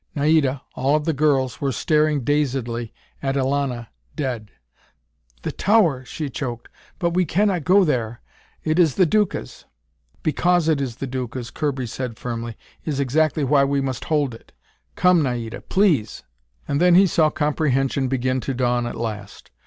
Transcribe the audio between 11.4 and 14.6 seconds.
Kirby said firmly, "is exactly why we must hold it.